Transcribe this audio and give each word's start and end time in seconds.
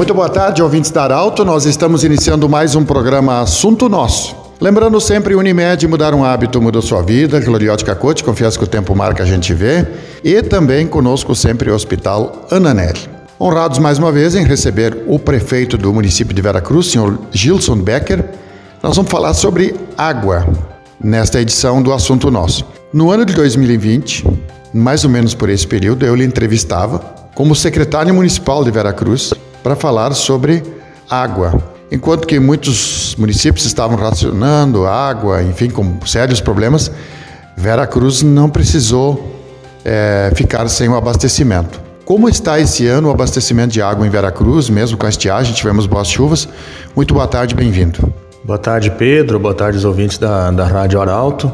Muito 0.00 0.14
boa 0.14 0.30
tarde, 0.30 0.62
ouvintes 0.62 0.90
da 0.90 1.02
Arauto. 1.02 1.44
Nós 1.44 1.66
estamos 1.66 2.04
iniciando 2.04 2.48
mais 2.48 2.74
um 2.74 2.86
programa 2.86 3.42
Assunto 3.42 3.86
Nosso. 3.86 4.34
Lembrando 4.58 4.98
sempre, 4.98 5.34
Unimed, 5.34 5.86
mudar 5.86 6.14
um 6.14 6.24
hábito 6.24 6.58
mudou 6.58 6.80
sua 6.80 7.02
vida. 7.02 7.38
Gloriote 7.38 7.84
Cote, 7.84 8.24
confesso 8.24 8.58
que 8.58 8.64
o 8.64 8.66
tempo 8.66 8.96
marca, 8.96 9.22
a 9.22 9.26
gente 9.26 9.52
vê. 9.52 9.86
E 10.24 10.40
também 10.40 10.86
conosco 10.86 11.34
sempre 11.34 11.70
o 11.70 11.74
Hospital 11.74 12.46
Ananelli. 12.50 13.10
Honrados 13.38 13.78
mais 13.78 13.98
uma 13.98 14.10
vez 14.10 14.34
em 14.34 14.42
receber 14.42 15.04
o 15.06 15.18
prefeito 15.18 15.76
do 15.76 15.92
município 15.92 16.34
de 16.34 16.40
Veracruz, 16.40 16.86
senhor 16.86 17.18
Gilson 17.30 17.76
Becker. 17.76 18.24
Nós 18.82 18.96
vamos 18.96 19.10
falar 19.10 19.34
sobre 19.34 19.74
água 19.98 20.48
nesta 20.98 21.42
edição 21.42 21.82
do 21.82 21.92
Assunto 21.92 22.30
Nosso. 22.30 22.64
No 22.90 23.10
ano 23.10 23.26
de 23.26 23.34
2020, 23.34 24.26
mais 24.72 25.04
ou 25.04 25.10
menos 25.10 25.34
por 25.34 25.50
esse 25.50 25.66
período, 25.66 26.06
eu 26.06 26.14
lhe 26.14 26.24
entrevistava 26.24 27.20
como 27.34 27.54
secretário 27.54 28.14
municipal 28.14 28.64
de 28.64 28.70
Veracruz 28.70 29.34
para 29.62 29.76
falar 29.76 30.12
sobre 30.14 30.62
água. 31.08 31.62
Enquanto 31.90 32.26
que 32.26 32.38
muitos 32.38 33.16
municípios 33.18 33.66
estavam 33.66 33.96
racionando 33.96 34.86
água, 34.86 35.42
enfim, 35.42 35.68
com 35.68 35.98
sérios 36.06 36.40
problemas, 36.40 36.90
Veracruz 37.56 38.22
não 38.22 38.48
precisou 38.48 39.36
é, 39.84 40.30
ficar 40.34 40.68
sem 40.68 40.88
o 40.88 40.96
abastecimento. 40.96 41.80
Como 42.04 42.28
está 42.28 42.58
esse 42.58 42.86
ano 42.86 43.08
o 43.08 43.10
abastecimento 43.10 43.72
de 43.72 43.82
água 43.82 44.06
em 44.06 44.10
Veracruz, 44.10 44.68
mesmo 44.68 44.96
com 44.96 45.06
a 45.06 45.08
estiagem? 45.08 45.52
Tivemos 45.52 45.86
boas 45.86 46.08
chuvas. 46.08 46.48
Muito 46.94 47.14
boa 47.14 47.26
tarde, 47.26 47.54
bem-vindo. 47.54 48.12
Boa 48.44 48.58
tarde, 48.58 48.90
Pedro. 48.90 49.38
Boa 49.38 49.54
tarde, 49.54 49.78
os 49.78 49.84
ouvintes 49.84 50.18
da, 50.18 50.50
da 50.50 50.66
Rádio 50.66 51.00
Arauto. 51.00 51.52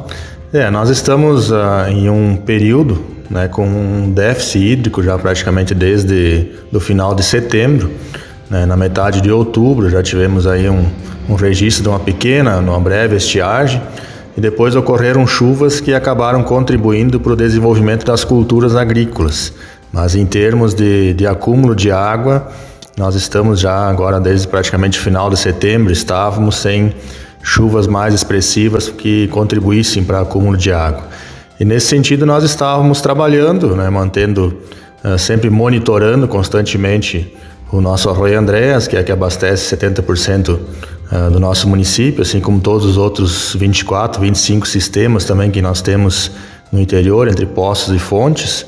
É, 0.52 0.70
nós 0.70 0.88
estamos 0.88 1.50
uh, 1.50 1.88
em 1.88 2.08
um 2.08 2.36
período 2.36 3.15
né, 3.30 3.48
com 3.48 3.66
um 3.66 4.10
déficit 4.10 4.58
hídrico 4.58 5.02
já 5.02 5.18
praticamente 5.18 5.74
desde 5.74 6.52
o 6.72 6.80
final 6.80 7.14
de 7.14 7.22
setembro. 7.22 7.90
Né, 8.48 8.64
na 8.64 8.76
metade 8.76 9.20
de 9.20 9.30
outubro 9.30 9.90
já 9.90 10.02
tivemos 10.02 10.46
aí 10.46 10.68
um, 10.68 10.86
um 11.28 11.34
registro 11.34 11.82
de 11.82 11.88
uma 11.88 11.98
pequena, 11.98 12.58
uma 12.58 12.78
breve 12.78 13.16
estiagem 13.16 13.82
e 14.36 14.40
depois 14.40 14.76
ocorreram 14.76 15.26
chuvas 15.26 15.80
que 15.80 15.94
acabaram 15.94 16.42
contribuindo 16.42 17.18
para 17.18 17.32
o 17.32 17.36
desenvolvimento 17.36 18.04
das 18.04 18.22
culturas 18.22 18.76
agrícolas. 18.76 19.52
Mas 19.92 20.14
em 20.14 20.26
termos 20.26 20.74
de, 20.74 21.14
de 21.14 21.26
acúmulo 21.26 21.74
de 21.74 21.90
água, 21.90 22.48
nós 22.96 23.14
estamos 23.14 23.60
já 23.60 23.88
agora 23.88 24.20
desde 24.20 24.46
praticamente 24.46 24.98
final 24.98 25.30
de 25.30 25.38
setembro, 25.38 25.92
estávamos 25.92 26.56
sem 26.56 26.94
chuvas 27.42 27.86
mais 27.86 28.12
expressivas 28.12 28.88
que 28.88 29.28
contribuíssem 29.28 30.04
para 30.04 30.20
acúmulo 30.20 30.56
de 30.56 30.72
água. 30.72 31.04
E 31.58 31.64
nesse 31.64 31.86
sentido 31.86 32.26
nós 32.26 32.44
estávamos 32.44 33.00
trabalhando, 33.00 33.74
né, 33.74 33.88
mantendo, 33.88 34.58
uh, 35.02 35.18
sempre 35.18 35.48
monitorando 35.48 36.28
constantemente 36.28 37.34
o 37.72 37.80
nosso 37.80 38.10
Arroio 38.10 38.38
Andréas, 38.38 38.86
que 38.86 38.96
é 38.96 39.02
que 39.02 39.10
abastece 39.10 39.74
70% 39.74 40.50
uh, 40.50 40.60
eh, 41.10 41.30
do 41.30 41.40
nosso 41.40 41.68
município, 41.68 42.22
assim 42.22 42.40
como 42.40 42.60
todos 42.60 42.84
os 42.84 42.96
outros 42.96 43.56
24, 43.58 44.20
25 44.20 44.68
sistemas 44.68 45.24
também 45.24 45.50
que 45.50 45.62
nós 45.62 45.80
temos 45.80 46.30
no 46.70 46.80
interior, 46.80 47.26
entre 47.26 47.46
poços 47.46 47.94
e 47.94 47.98
fontes. 47.98 48.66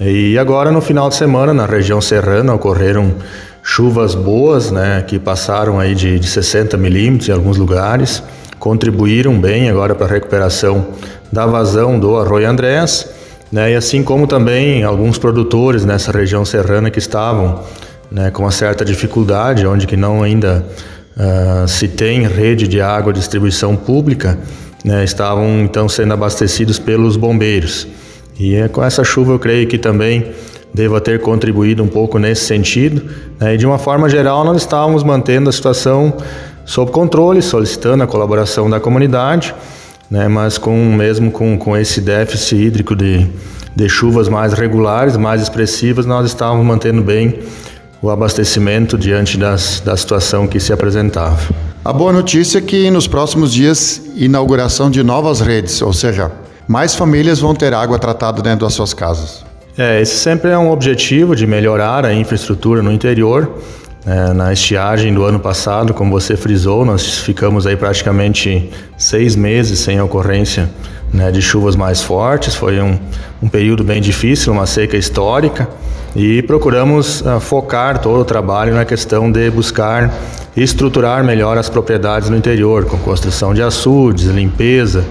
E 0.00 0.36
agora 0.36 0.70
no 0.70 0.80
final 0.80 1.08
de 1.08 1.14
semana, 1.14 1.54
na 1.54 1.64
região 1.64 2.00
serrana, 2.00 2.52
ocorreram 2.52 3.14
chuvas 3.62 4.14
boas, 4.14 4.70
né, 4.70 5.02
que 5.06 5.18
passaram 5.18 5.78
aí 5.80 5.94
de, 5.94 6.18
de 6.18 6.26
60 6.28 6.76
milímetros 6.76 7.28
em 7.28 7.32
alguns 7.32 7.56
lugares, 7.56 8.22
contribuíram 8.58 9.38
bem 9.38 9.70
agora 9.70 9.94
para 9.94 10.06
a 10.06 10.10
recuperação 10.10 10.86
da 11.30 11.46
vazão 11.46 11.98
do 11.98 12.16
Arroio 12.16 12.48
Andrés, 12.48 13.08
né, 13.50 13.72
e 13.72 13.74
assim 13.74 14.02
como 14.02 14.26
também 14.26 14.82
alguns 14.82 15.18
produtores 15.18 15.84
nessa 15.84 16.10
região 16.10 16.44
serrana 16.44 16.90
que 16.90 16.98
estavam 16.98 17.62
né, 18.10 18.30
com 18.30 18.42
uma 18.42 18.50
certa 18.50 18.84
dificuldade, 18.84 19.66
onde 19.66 19.86
que 19.86 19.96
não 19.96 20.22
ainda 20.22 20.64
uh, 21.16 21.68
se 21.68 21.88
tem 21.88 22.26
rede 22.26 22.66
de 22.68 22.80
água 22.80 23.12
distribuição 23.12 23.76
pública, 23.76 24.38
né, 24.84 25.04
estavam 25.04 25.60
então 25.60 25.88
sendo 25.88 26.14
abastecidos 26.14 26.78
pelos 26.78 27.16
bombeiros. 27.16 27.86
E 28.38 28.54
é, 28.54 28.68
com 28.68 28.84
essa 28.84 29.02
chuva 29.02 29.32
eu 29.32 29.38
creio 29.38 29.66
que 29.66 29.78
também 29.78 30.32
deva 30.72 31.00
ter 31.00 31.20
contribuído 31.20 31.82
um 31.82 31.88
pouco 31.88 32.18
nesse 32.18 32.44
sentido. 32.44 33.02
Né, 33.40 33.54
e 33.54 33.58
de 33.58 33.66
uma 33.66 33.78
forma 33.78 34.08
geral 34.08 34.44
nós 34.44 34.58
estávamos 34.58 35.02
mantendo 35.02 35.48
a 35.48 35.52
situação 35.52 36.14
sob 36.64 36.90
controle, 36.90 37.40
solicitando 37.40 38.04
a 38.04 38.06
colaboração 38.06 38.68
da 38.68 38.78
comunidade 38.78 39.54
né? 40.10 40.28
mas 40.28 40.58
com 40.58 40.76
mesmo 40.94 41.30
com, 41.30 41.58
com 41.58 41.76
esse 41.76 42.00
déficit 42.00 42.56
hídrico 42.56 42.94
de, 42.94 43.26
de 43.74 43.88
chuvas 43.88 44.28
mais 44.28 44.52
regulares, 44.52 45.16
mais 45.16 45.42
expressivas, 45.42 46.06
nós 46.06 46.26
estávamos 46.26 46.64
mantendo 46.64 47.02
bem 47.02 47.40
o 48.00 48.10
abastecimento 48.10 48.96
diante 48.96 49.36
das, 49.36 49.80
da 49.80 49.96
situação 49.96 50.46
que 50.46 50.60
se 50.60 50.72
apresentava. 50.72 51.38
A 51.84 51.92
boa 51.92 52.12
notícia 52.12 52.58
é 52.58 52.60
que 52.60 52.90
nos 52.90 53.06
próximos 53.06 53.52
dias, 53.52 54.02
inauguração 54.16 54.90
de 54.90 55.02
novas 55.02 55.40
redes, 55.40 55.80
ou 55.82 55.92
seja, 55.92 56.30
mais 56.66 56.94
famílias 56.94 57.38
vão 57.38 57.54
ter 57.54 57.72
água 57.72 57.98
tratada 57.98 58.42
dentro 58.42 58.66
das 58.66 58.74
suas 58.74 58.92
casas. 58.92 59.44
É, 59.78 60.00
esse 60.00 60.16
sempre 60.16 60.50
é 60.50 60.58
um 60.58 60.70
objetivo 60.70 61.36
de 61.36 61.46
melhorar 61.46 62.04
a 62.04 62.12
infraestrutura 62.12 62.82
no 62.82 62.90
interior 62.90 63.60
é, 64.06 64.32
na 64.32 64.52
estiagem 64.52 65.12
do 65.12 65.24
ano 65.24 65.40
passado, 65.40 65.92
como 65.92 66.12
você 66.12 66.36
frisou, 66.36 66.84
nós 66.84 67.18
ficamos 67.18 67.66
aí 67.66 67.76
praticamente 67.76 68.70
seis 68.96 69.34
meses 69.34 69.80
sem 69.80 70.00
ocorrência 70.00 70.70
né, 71.12 71.32
de 71.32 71.42
chuvas 71.42 71.74
mais 71.74 72.00
fortes. 72.00 72.54
Foi 72.54 72.80
um, 72.80 72.96
um, 73.42 73.48
período 73.48 73.82
bem 73.82 74.00
difícil, 74.00 74.52
uma 74.52 74.64
seca 74.64 74.96
histórica, 74.96 75.68
e 76.14 76.40
procuramos 76.42 77.20
uh, 77.22 77.40
focar 77.40 77.98
todo 77.98 78.20
o 78.20 78.24
trabalho 78.24 78.74
na 78.74 78.84
questão 78.84 79.30
de 79.30 79.50
buscar 79.50 80.14
estruturar 80.56 81.24
melhor 81.24 81.58
as 81.58 81.68
propriedades 81.68 82.30
no 82.30 82.36
interior, 82.36 82.84
com 82.84 82.96
construção 82.98 83.52
de 83.52 83.60
açudes, 83.60 84.26
limpeza 84.26 85.04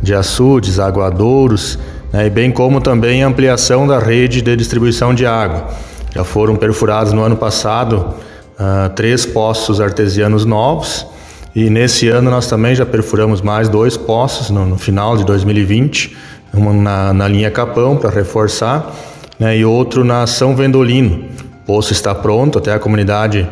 de 0.00 0.14
açudes, 0.14 0.78
aguadouros, 0.78 1.80
né, 2.12 2.26
e 2.26 2.30
bem 2.30 2.52
como 2.52 2.80
também 2.80 3.24
ampliação 3.24 3.88
da 3.88 3.98
rede 3.98 4.40
de 4.40 4.54
distribuição 4.54 5.12
de 5.12 5.26
água. 5.26 5.66
Já 6.14 6.22
foram 6.22 6.54
perfurados 6.54 7.12
no 7.12 7.22
ano 7.22 7.36
passado 7.36 8.14
uh, 8.58 8.90
três 8.94 9.24
poços 9.24 9.80
artesianos 9.80 10.44
novos. 10.44 11.06
E 11.54 11.70
nesse 11.70 12.08
ano 12.08 12.30
nós 12.30 12.46
também 12.46 12.74
já 12.74 12.84
perfuramos 12.84 13.40
mais 13.40 13.68
dois 13.68 13.96
poços 13.96 14.50
no, 14.50 14.66
no 14.66 14.76
final 14.76 15.16
de 15.16 15.24
2020, 15.24 16.16
uma 16.52 16.72
na, 16.72 17.12
na 17.12 17.28
linha 17.28 17.50
Capão 17.50 17.96
para 17.96 18.10
reforçar, 18.10 18.94
né, 19.38 19.56
e 19.56 19.64
outro 19.64 20.04
na 20.04 20.26
São 20.26 20.54
Vendolino. 20.54 21.24
O 21.62 21.66
poço 21.66 21.92
está 21.92 22.14
pronto, 22.14 22.58
até 22.58 22.72
a 22.72 22.78
comunidade 22.78 23.48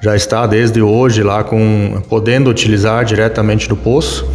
já 0.00 0.16
está 0.16 0.46
desde 0.46 0.80
hoje 0.80 1.22
lá 1.22 1.44
com 1.44 2.02
podendo 2.08 2.48
utilizar 2.48 3.04
diretamente 3.04 3.68
do 3.68 3.76
poço. 3.76 4.30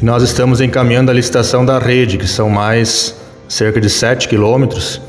E 0.00 0.04
nós 0.04 0.22
estamos 0.22 0.60
encaminhando 0.60 1.10
a 1.10 1.14
licitação 1.14 1.64
da 1.64 1.78
rede, 1.78 2.18
que 2.18 2.26
são 2.26 2.50
mais 2.50 3.16
cerca 3.48 3.80
de 3.80 3.88
7 3.88 4.28
quilômetros, 4.28 5.00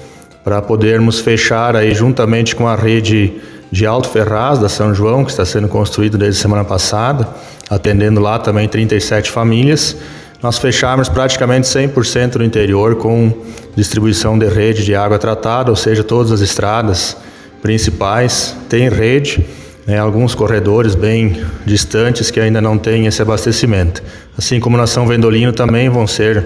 para 0.44 0.62
podermos 0.62 1.20
fechar 1.20 1.76
aí 1.76 1.94
juntamente 1.94 2.56
com 2.56 2.68
a 2.68 2.76
rede 2.76 3.34
de 3.72 3.86
Alto 3.86 4.10
Ferraz, 4.10 4.60
da 4.60 4.70
São 4.70 4.94
João, 4.94 5.24
que 5.24 5.32
está 5.32 5.46
sendo 5.46 5.68
construído 5.68 6.18
desde 6.18 6.40
semana 6.40 6.64
passada, 6.64 7.28
atendendo 7.70 8.20
lá 8.20 8.40
também 8.40 8.68
37 8.68 9.30
famílias. 9.32 9.96
Nós 10.42 10.58
fecharmos 10.58 11.10
praticamente 11.10 11.68
100% 11.68 12.36
no 12.36 12.44
interior 12.44 12.96
com 12.96 13.34
distribuição 13.76 14.38
de 14.38 14.48
rede 14.48 14.86
de 14.86 14.96
água 14.96 15.18
tratada, 15.18 15.70
ou 15.70 15.76
seja, 15.76 16.04
todas 16.04 16.32
as 16.32 16.42
estradas 16.42 17.18
principais 17.62 18.56
têm 18.70 18.88
rede, 18.88 19.46
né, 19.86 19.98
alguns 19.98 20.36
corredores 20.36 20.96
bem 20.96 21.44
distantes 21.66 22.30
que 22.30 22.40
ainda 22.40 22.62
não 22.62 22.78
têm 22.78 23.08
esse 23.08 23.22
abastecimento. 23.22 24.04
Assim 24.38 24.60
como 24.60 24.78
na 24.78 24.86
São 24.86 25.08
Vendolino 25.08 25.52
também 25.52 25.90
vão 25.90 26.06
ser 26.06 26.46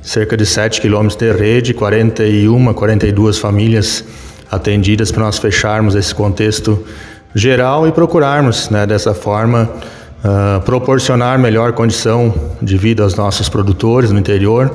cerca 0.00 0.36
de 0.36 0.46
7 0.46 0.80
quilômetros 0.80 1.16
de 1.16 1.30
rede, 1.32 1.74
41, 1.74 2.72
42 2.72 3.38
famílias 3.38 4.04
atendidas 4.50 5.10
para 5.10 5.24
nós 5.24 5.38
fecharmos 5.38 5.94
esse 5.94 6.14
contexto 6.14 6.84
geral 7.34 7.86
e 7.86 7.92
procurarmos, 7.92 8.70
né, 8.70 8.86
dessa 8.86 9.12
forma, 9.12 9.68
uh, 10.24 10.60
proporcionar 10.62 11.38
melhor 11.38 11.72
condição 11.72 12.32
de 12.62 12.76
vida 12.76 13.02
aos 13.02 13.14
nossos 13.14 13.48
produtores 13.48 14.10
no 14.10 14.18
interior, 14.18 14.74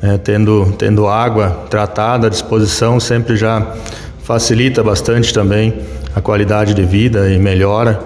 né, 0.00 0.18
tendo, 0.18 0.74
tendo 0.78 1.06
água 1.06 1.64
tratada 1.70 2.26
à 2.26 2.30
disposição 2.30 3.00
sempre 3.00 3.36
já 3.36 3.66
facilita 4.22 4.82
bastante 4.82 5.32
também 5.32 5.80
a 6.14 6.20
qualidade 6.20 6.74
de 6.74 6.84
vida 6.84 7.30
e 7.30 7.38
melhora 7.38 8.00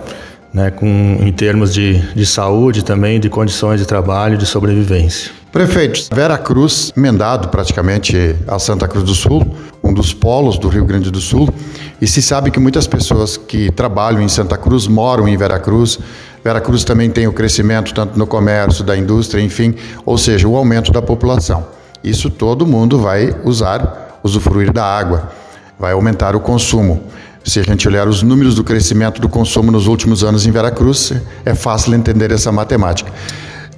né, 0.52 0.70
com, 0.70 1.18
em 1.20 1.32
termos 1.32 1.74
de, 1.74 1.98
de 2.14 2.24
saúde 2.24 2.82
também, 2.82 3.20
de 3.20 3.28
condições 3.28 3.78
de 3.78 3.86
trabalho, 3.86 4.38
de 4.38 4.46
sobrevivência. 4.46 5.30
Prefeito, 5.52 6.08
Vera 6.14 6.38
Cruz, 6.38 6.92
emendado 6.96 7.48
praticamente 7.48 8.34
a 8.46 8.58
Santa 8.58 8.88
Cruz 8.88 9.04
do 9.04 9.14
Sul, 9.14 9.46
um 9.86 9.94
dos 9.94 10.12
polos 10.12 10.58
do 10.58 10.68
Rio 10.68 10.84
Grande 10.84 11.10
do 11.10 11.20
Sul, 11.20 11.48
e 12.00 12.06
se 12.06 12.20
sabe 12.20 12.50
que 12.50 12.60
muitas 12.60 12.86
pessoas 12.86 13.36
que 13.36 13.70
trabalham 13.70 14.20
em 14.20 14.28
Santa 14.28 14.56
Cruz 14.56 14.86
moram 14.86 15.26
em 15.28 15.36
Vera 15.36 15.58
Cruz. 15.58 15.98
Vera 16.44 16.60
Cruz 16.60 16.84
também 16.84 17.08
tem 17.08 17.26
o 17.26 17.32
crescimento 17.32 17.94
tanto 17.94 18.18
no 18.18 18.26
comércio, 18.26 18.84
da 18.84 18.96
indústria, 18.96 19.40
enfim, 19.40 19.74
ou 20.04 20.18
seja, 20.18 20.46
o 20.46 20.56
aumento 20.56 20.92
da 20.92 21.00
população. 21.00 21.66
Isso 22.04 22.28
todo 22.30 22.66
mundo 22.66 22.98
vai 22.98 23.34
usar, 23.44 24.20
usufruir 24.22 24.72
da 24.72 24.84
água, 24.84 25.32
vai 25.78 25.92
aumentar 25.92 26.36
o 26.36 26.40
consumo. 26.40 27.02
Se 27.42 27.60
a 27.60 27.62
gente 27.62 27.86
olhar 27.86 28.08
os 28.08 28.22
números 28.22 28.56
do 28.56 28.64
crescimento 28.64 29.20
do 29.20 29.28
consumo 29.28 29.70
nos 29.70 29.86
últimos 29.86 30.24
anos 30.24 30.46
em 30.46 30.50
Veracruz, 30.50 31.12
é 31.44 31.54
fácil 31.54 31.94
entender 31.94 32.30
essa 32.32 32.50
matemática. 32.50 33.10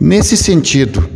Nesse 0.00 0.36
sentido, 0.36 1.08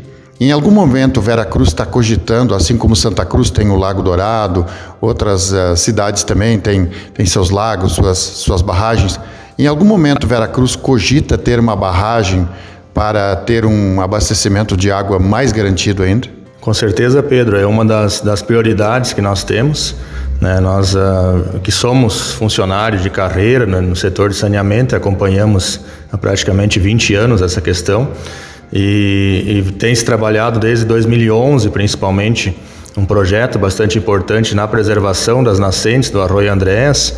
em 0.45 0.51
algum 0.51 0.71
momento, 0.71 1.21
Veracruz 1.21 1.69
está 1.69 1.87
cogitando, 1.87 2.55
assim 2.55 2.77
como 2.77 2.97
Santa 2.97 3.25
Cruz 3.25 3.51
tem 3.51 3.71
o 3.71 3.77
Lago 3.77 4.03
Dourado, 4.03 4.67
outras 5.01 5.53
uh, 5.53 5.77
cidades 5.77 6.25
também 6.25 6.59
têm, 6.59 6.91
seus 7.27 7.51
lagos, 7.51 7.93
suas, 7.93 8.19
suas 8.19 8.63
barragens. 8.63 9.21
Em 9.59 9.67
algum 9.67 9.85
momento, 9.85 10.27
Veracruz 10.27 10.75
cogita 10.75 11.39
ter 11.39 11.61
uma 11.61 11.77
barragem 11.77 12.49
para 12.93 13.37
ter 13.37 13.65
um 13.65 14.01
abastecimento 14.01 14.77
de 14.77 14.91
água 14.91 15.19
mais 15.19 15.53
garantido 15.53 16.03
ainda? 16.03 16.29
Com 16.61 16.75
certeza, 16.75 17.23
Pedro, 17.23 17.57
é 17.57 17.67
uma 17.67 17.85
das, 17.85 18.21
das 18.21 18.43
prioridades 18.43 19.13
que 19.13 19.21
nós 19.21 19.45
temos. 19.45 19.95
Né? 20.41 20.59
Nós 20.61 20.95
uh, 20.95 21.61
que 21.63 21.71
somos 21.71 22.33
funcionários 22.33 23.03
de 23.03 23.11
carreira 23.11 23.65
né, 23.65 23.81
no 23.81 23.95
setor 23.95 24.31
de 24.31 24.37
saneamento, 24.37 24.97
acompanhamos 24.97 25.81
há 26.11 26.19
praticamente 26.19 26.81
20 26.81 27.15
anos 27.15 27.43
essa 27.43 27.61
questão 27.61 28.09
e, 28.73 29.63
e 29.69 29.73
tem 29.73 29.95
se 29.95 30.05
trabalhado 30.05 30.59
desde 30.59 30.85
2011, 30.87 31.69
principalmente, 31.71 32.57
um 32.97 33.05
projeto 33.05 33.59
bastante 33.59 33.99
importante 33.99 34.55
na 34.55 34.67
preservação 34.67 35.45
das 35.45 35.59
nascentes 35.59 36.11
do 36.11 36.21
Arroio 36.21 36.53
Andrés, 36.53 37.17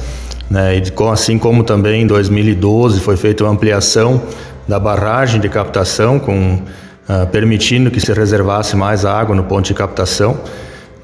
né, 0.51 0.83
assim 1.13 1.39
como 1.39 1.63
também 1.63 2.03
em 2.03 2.07
2012 2.07 3.01
foi 3.01 3.17
feita 3.17 3.45
uma 3.45 3.53
ampliação 3.53 4.23
da 4.67 4.79
barragem 4.79 5.41
de 5.41 5.49
captação, 5.49 6.19
com, 6.19 6.55
uh, 7.09 7.27
permitindo 7.31 7.91
que 7.91 8.01
se 8.01 8.13
reservasse 8.13 8.77
mais 8.77 9.05
água 9.05 9.35
no 9.35 9.45
ponto 9.45 9.67
de 9.67 9.75
captação, 9.75 10.39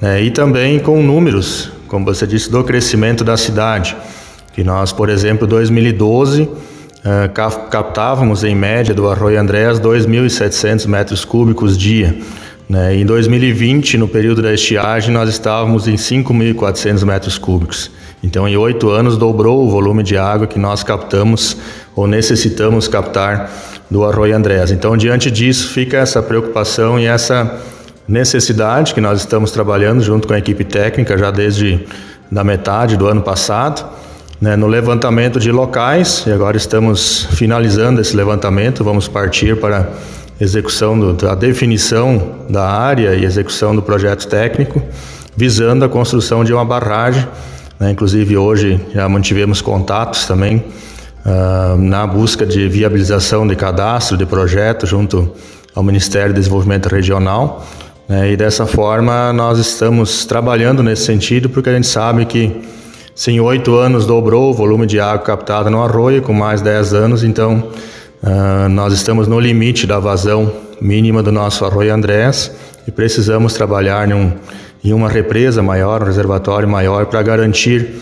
né, 0.00 0.23
e 0.23 0.31
também 0.31 0.79
com 0.79 1.03
números, 1.03 1.70
como 1.88 2.05
você 2.05 2.26
disse, 2.26 2.50
do 2.50 2.62
crescimento 2.64 3.25
da 3.25 3.37
cidade, 3.37 3.96
que 4.53 4.64
nós, 4.64 4.93
por 4.93 5.08
exemplo, 5.08 5.46
2012 5.46 6.49
Uh, 7.00 7.32
captávamos 7.70 8.44
em 8.44 8.55
média 8.55 8.94
do 8.94 9.08
Arroio 9.08 9.41
Andrés 9.41 9.81
2.700 9.81 10.87
metros 10.87 11.25
cúbicos 11.25 11.76
dia. 11.76 12.14
Né? 12.69 12.97
Em 12.97 13.06
2020, 13.06 13.97
no 13.97 14.06
período 14.06 14.43
da 14.43 14.52
estiagem, 14.52 15.11
nós 15.11 15.31
estávamos 15.31 15.88
em 15.88 15.94
5.400 15.94 17.02
metros 17.06 17.38
cúbicos. 17.38 17.91
Então, 18.23 18.47
em 18.47 18.55
oito 18.55 18.91
anos, 18.91 19.17
dobrou 19.17 19.67
o 19.67 19.70
volume 19.70 20.02
de 20.02 20.19
água 20.19 20.47
que 20.47 20.58
nós 20.58 20.82
captamos 20.82 21.56
ou 21.97 22.06
necessitamos 22.06 22.87
captar 22.87 23.50
do 23.91 24.05
Arroio 24.05 24.37
Andrés. 24.37 24.70
Então, 24.70 24.94
diante 24.94 25.31
disso, 25.31 25.70
fica 25.70 25.96
essa 25.96 26.23
preocupação 26.23 27.00
e 27.00 27.06
essa 27.06 27.62
necessidade 28.06 28.93
que 28.93 29.00
nós 29.00 29.20
estamos 29.20 29.50
trabalhando 29.50 30.03
junto 30.03 30.29
com 30.29 30.35
a 30.35 30.38
equipe 30.38 30.64
técnica 30.64 31.17
já 31.17 31.31
desde 31.31 31.87
da 32.31 32.44
metade 32.44 32.94
do 32.99 33.06
ano 33.06 33.23
passado 33.23 33.88
né, 34.41 34.57
no 34.57 34.67
levantamento 34.67 35.39
de 35.39 35.53
locais, 35.53 36.25
e 36.27 36.33
agora 36.33 36.57
estamos 36.57 37.29
finalizando 37.33 38.01
esse 38.01 38.17
levantamento, 38.17 38.83
vamos 38.83 39.07
partir 39.07 39.57
para 39.61 39.91
execução 40.41 40.99
do, 40.99 41.13
da 41.13 41.35
definição 41.35 42.37
da 42.49 42.67
área 42.67 43.15
e 43.15 43.25
execução 43.25 43.77
do 43.77 43.83
projeto 43.83 44.27
técnico, 44.27 44.83
visando 45.37 45.85
a 45.85 45.89
construção 45.89 46.43
de 46.43 46.55
uma 46.55 46.65
barragem. 46.65 47.27
Né, 47.79 47.91
inclusive 47.91 48.37
hoje 48.37 48.81
já 48.95 49.07
mantivemos 49.09 49.61
contatos 49.61 50.27
também 50.27 50.65
uh, 51.25 51.77
na 51.77 52.07
busca 52.07 52.47
de 52.47 52.67
viabilização 52.69 53.47
de 53.47 53.55
cadastro 53.55 54.17
de 54.17 54.25
projeto 54.25 54.87
junto 54.87 55.31
ao 55.75 55.83
Ministério 55.83 56.33
do 56.33 56.39
Desenvolvimento 56.39 56.89
Regional. 56.89 57.67
Né, 58.09 58.33
e 58.33 58.37
dessa 58.39 58.67
forma 58.67 59.35
nós 59.35 59.59
estamos 59.59 60.25
trabalhando 60.25 60.83
nesse 60.83 61.05
sentido, 61.05 61.51
porque 61.51 61.69
a 61.69 61.75
gente 61.75 61.87
sabe 61.87 62.25
que 62.25 62.80
se 63.20 63.31
em 63.31 63.38
oito 63.38 63.76
anos 63.76 64.06
dobrou 64.06 64.49
o 64.49 64.55
volume 64.55 64.87
de 64.87 64.99
água 64.99 65.19
captada 65.19 65.69
no 65.69 65.82
arroio, 65.82 66.22
com 66.22 66.32
mais 66.32 66.62
dez 66.62 66.94
anos, 66.94 67.22
então 67.22 67.69
uh, 68.22 68.67
nós 68.70 68.94
estamos 68.94 69.28
no 69.28 69.38
limite 69.38 69.87
da 69.87 69.99
vazão 69.99 70.50
mínima 70.81 71.22
do 71.22 71.31
nosso 71.31 71.67
arroio 71.67 71.93
Andrés 71.93 72.50
e 72.88 72.90
precisamos 72.90 73.52
trabalhar 73.52 74.08
em, 74.08 74.14
um, 74.14 74.32
em 74.82 74.94
uma 74.94 75.11
represa 75.11 75.62
maior, 75.62 76.00
um 76.00 76.06
reservatório 76.06 76.67
maior, 76.67 77.05
para 77.05 77.20
garantir 77.20 77.94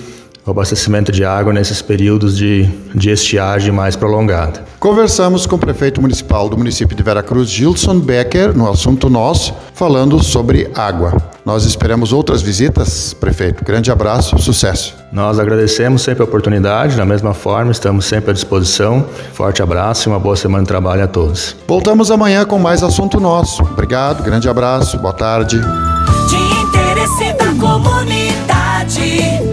o 0.49 0.51
abastecimento 0.51 1.13
de 1.13 1.27
água 1.27 1.53
nesses 1.53 1.83
períodos 1.83 2.37
de, 2.37 2.65
de 2.95 3.11
estiagem 3.11 3.71
mais 3.71 3.95
prolongada. 3.97 4.65
Conversamos 4.81 5.45
com 5.45 5.57
o 5.57 5.59
prefeito 5.59 6.01
municipal 6.01 6.49
do 6.49 6.57
município 6.57 6.97
de 6.97 7.03
Veracruz, 7.03 7.51
Gilson 7.51 8.01
Becker, 8.01 8.57
no 8.57 8.69
assunto 8.69 9.11
nosso, 9.11 9.55
falando 9.75 10.23
sobre 10.23 10.71
água. 10.75 11.15
Nós 11.45 11.65
esperamos 11.65 12.15
outras 12.15 12.41
visitas, 12.41 13.13
prefeito. 13.13 13.63
Grande 13.63 13.91
abraço, 13.91 14.39
sucesso. 14.39 14.95
Nós 15.13 15.39
agradecemos 15.39 16.01
sempre 16.01 16.23
a 16.23 16.25
oportunidade, 16.25 16.97
da 16.97 17.05
mesma 17.05 17.35
forma, 17.35 17.71
estamos 17.71 18.07
sempre 18.07 18.31
à 18.31 18.35
disposição. 18.35 19.05
Forte 19.35 19.63
abraço 19.63 20.09
e 20.09 20.11
uma 20.11 20.19
boa 20.19 20.37
semana 20.37 20.63
de 20.63 20.69
trabalho 20.69 21.05
a 21.05 21.07
todos. 21.07 21.57
Voltamos 21.67 22.11
amanhã 22.11 22.47
com 22.47 22.59
mais 22.59 22.83
assunto 22.83 23.21
nosso. 23.21 23.63
Obrigado, 23.63 24.23
grande 24.23 24.49
abraço, 24.49 24.97
boa 24.99 25.13
tarde. 25.13 25.59
De 25.59 26.37
interesse 26.37 27.33
da 27.35 27.53
comunidade. 27.61 29.48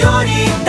یوری 0.00 0.63